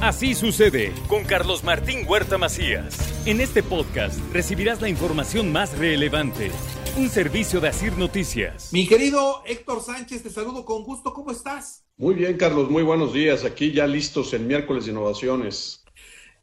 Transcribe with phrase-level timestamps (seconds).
[0.00, 2.96] Así sucede con Carlos Martín Huerta Macías.
[3.26, 6.50] En este podcast recibirás la información más relevante.
[6.96, 8.72] Un servicio de Asir Noticias.
[8.72, 11.14] Mi querido Héctor Sánchez, te saludo con gusto.
[11.14, 11.84] ¿Cómo estás?
[11.96, 12.70] Muy bien, Carlos.
[12.70, 13.44] Muy buenos días.
[13.44, 15.84] Aquí ya listos el miércoles de innovaciones.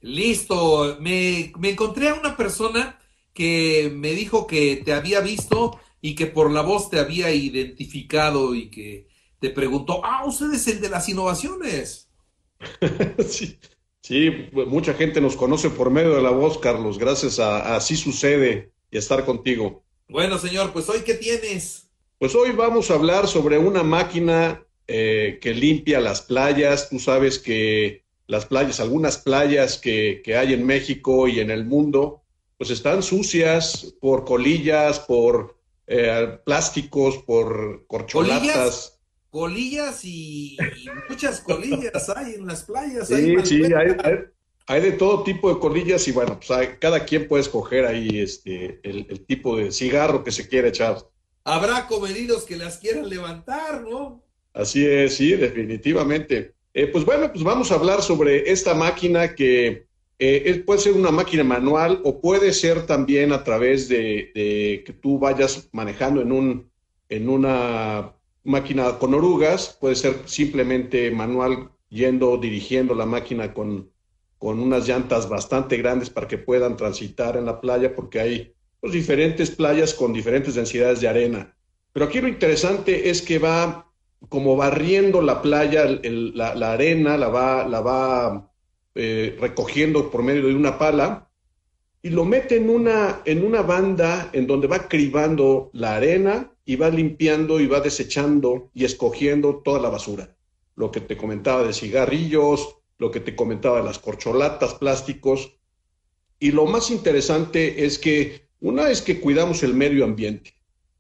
[0.01, 0.97] Listo.
[0.99, 2.99] Me, me encontré a una persona
[3.33, 8.55] que me dijo que te había visto y que por la voz te había identificado
[8.55, 9.07] y que
[9.39, 12.10] te preguntó, ah, usted es el de las innovaciones.
[13.27, 13.57] sí,
[14.01, 18.71] sí, mucha gente nos conoce por medio de la voz, Carlos, gracias a, Así Sucede
[18.89, 19.83] y estar contigo.
[20.07, 21.87] Bueno, señor, pues hoy, ¿qué tienes?
[22.17, 26.89] Pues hoy vamos a hablar sobre una máquina eh, que limpia las playas.
[26.89, 31.65] Tú sabes que las playas, algunas playas que, que hay en México y en el
[31.65, 32.21] mundo,
[32.57, 39.00] pues están sucias por colillas, por eh, plásticos, por corcholatas colillas
[40.03, 40.57] y,
[41.09, 43.07] muchas colillas hay en las playas.
[43.07, 43.63] Sí, sí,
[44.67, 48.79] hay, de todo tipo de colillas y bueno, pues cada quien puede escoger ahí este,
[48.83, 50.97] el, tipo de cigarro que se quiere echar.
[51.43, 54.23] Habrá comedidos que las quieran levantar, ¿no?
[54.53, 56.53] Así es, sí, definitivamente.
[56.73, 59.87] Eh, pues bueno, pues vamos a hablar sobre esta máquina que
[60.19, 64.93] eh, puede ser una máquina manual o puede ser también a través de, de que
[64.93, 66.71] tú vayas manejando en un
[67.09, 73.89] en una máquina con orugas, puede ser simplemente manual yendo, dirigiendo la máquina con,
[74.37, 78.93] con unas llantas bastante grandes para que puedan transitar en la playa, porque hay pues,
[78.93, 81.55] diferentes playas con diferentes densidades de arena.
[81.93, 83.87] Pero aquí lo interesante es que va
[84.29, 88.51] como barriendo la playa, la, arena, la va, la va
[88.95, 91.30] eh, recogiendo por medio de una pala
[92.03, 96.75] y lo mete en una, en una banda en donde va cribando la arena y
[96.75, 100.35] va limpiando y va desechando y escogiendo toda la basura.
[100.75, 105.53] Lo que te comentaba de cigarrillos, lo que te comentaba de las corcholatas, plásticos.
[106.39, 110.53] Y lo más interesante es que una vez que cuidamos el medio ambiente,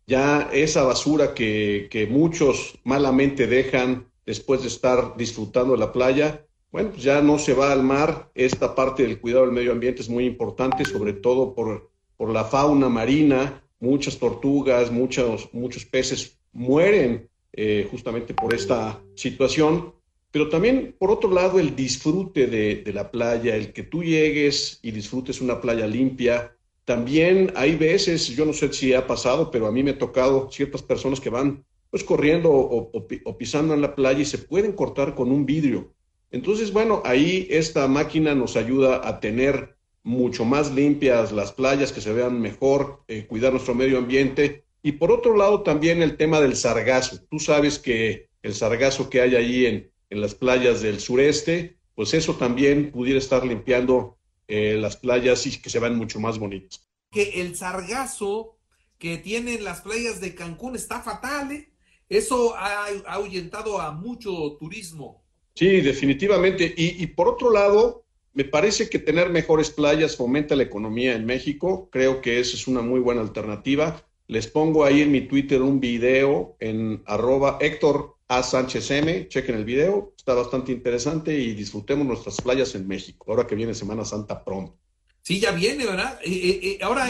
[0.05, 6.45] ya esa basura que, que muchos malamente dejan después de estar disfrutando de la playa,
[6.71, 8.31] bueno, pues ya no se va al mar.
[8.33, 12.45] Esta parte del cuidado del medio ambiente es muy importante, sobre todo por, por la
[12.45, 13.61] fauna marina.
[13.79, 19.93] Muchas tortugas, muchos, muchos peces mueren eh, justamente por esta situación.
[20.31, 24.79] Pero también, por otro lado, el disfrute de, de, la playa, el que tú llegues
[24.81, 26.55] y disfrutes una playa limpia.
[26.85, 30.49] También hay veces, yo no sé si ha pasado, pero a mí me ha tocado
[30.49, 34.71] ciertas personas que van pues corriendo o, o pisando en la playa y se pueden
[34.71, 35.93] cortar con un vidrio
[36.31, 42.01] entonces, bueno, ahí esta máquina nos ayuda a tener mucho más limpias las playas, que
[42.01, 44.65] se vean mejor, eh, cuidar nuestro medio ambiente.
[44.81, 47.19] Y por otro lado, también el tema del sargazo.
[47.29, 52.13] Tú sabes que el sargazo que hay ahí en, en las playas del sureste, pues
[52.13, 54.17] eso también pudiera estar limpiando
[54.47, 56.87] eh, las playas y que se vean mucho más bonitas.
[57.11, 58.57] Que el sargazo
[58.97, 61.71] que tienen las playas de Cancún está fatal, ¿eh?
[62.09, 65.20] Eso ha ahuyentado a mucho turismo.
[65.53, 66.73] Sí, definitivamente.
[66.75, 68.03] Y, por otro lado,
[68.33, 71.89] me parece que tener mejores playas fomenta la economía en México.
[71.91, 74.03] Creo que esa es una muy buena alternativa.
[74.27, 78.43] Les pongo ahí en mi Twitter un video en arroba Héctor A.
[78.43, 79.27] Sánchez M.
[79.27, 83.73] Chequen el video, está bastante interesante y disfrutemos nuestras playas en México, ahora que viene
[83.73, 84.77] Semana Santa pronto.
[85.21, 86.17] Sí, ya viene, ¿verdad?
[86.23, 87.07] Eh, eh, eh, ahora,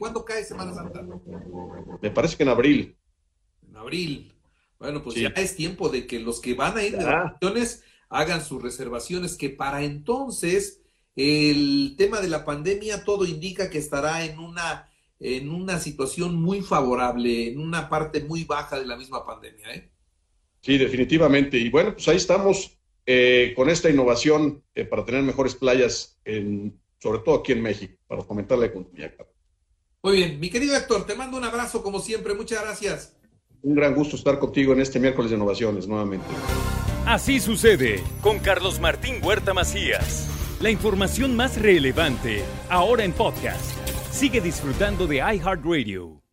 [0.00, 1.06] ¿cuándo cae Semana Santa?
[2.02, 2.96] Me parece que en abril.
[3.68, 4.33] En abril.
[4.84, 8.44] Bueno, pues ya es tiempo de que los que van a ir de vacaciones hagan
[8.44, 10.82] sus reservaciones, que para entonces
[11.16, 16.60] el tema de la pandemia todo indica que estará en una, en una situación muy
[16.60, 19.74] favorable, en una parte muy baja de la misma pandemia.
[19.74, 19.90] ¿eh?
[20.60, 21.56] Sí, definitivamente.
[21.56, 22.76] Y bueno, pues ahí estamos
[23.06, 27.94] eh, con esta innovación eh, para tener mejores playas, en, sobre todo aquí en México,
[28.06, 29.14] para fomentar la economía.
[30.02, 32.34] Muy bien, mi querido Héctor, te mando un abrazo como siempre.
[32.34, 33.16] Muchas gracias.
[33.64, 36.26] Un gran gusto estar contigo en este miércoles de innovaciones nuevamente.
[37.06, 40.28] Así sucede con Carlos Martín Huerta Macías.
[40.60, 43.72] La información más relevante ahora en podcast.
[44.10, 46.23] Sigue disfrutando de iHeartRadio.